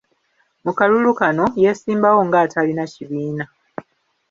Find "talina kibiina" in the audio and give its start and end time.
2.53-3.45